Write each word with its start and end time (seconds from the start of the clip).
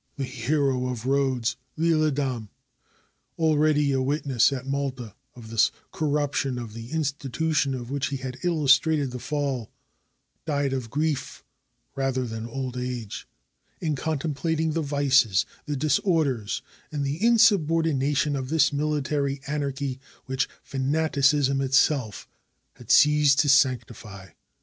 The 0.15 0.23
hero 0.23 0.87
of 0.87 1.05
Rhodes, 1.05 1.57
L'lle 1.77 2.07
Adam, 2.07 2.49
already 3.37 3.91
a 3.91 4.01
witness 4.01 4.51
at 4.51 4.65
Malta 4.65 5.13
of 5.35 5.51
this 5.51 5.69
corruption 5.91 6.57
of 6.57 6.73
the 6.73 6.91
institution 6.91 7.75
of 7.75 7.91
which 7.91 8.07
he 8.07 8.17
had 8.17 8.39
illustrated 8.43 9.11
the 9.11 9.19
fall, 9.19 9.69
died 10.43 10.73
of 10.73 10.89
grief 10.89 11.43
rather 11.95 12.25
than 12.25 12.47
old 12.47 12.77
age, 12.77 13.27
in 13.79 13.95
contemplating 13.95 14.71
the 14.71 14.81
vices, 14.81 15.45
the 15.67 15.77
disorders, 15.77 16.63
and 16.91 17.05
the 17.05 17.19
insub 17.19 17.69
ordination 17.69 18.35
of 18.35 18.49
this 18.49 18.73
military 18.73 19.39
anarchy 19.45 19.99
which 20.25 20.49
fanaticism 20.63 21.61
itself 21.61 22.27
had 22.73 22.89
ceased 22.89 23.37
to 23.41 23.49
sanctify. 23.49 24.29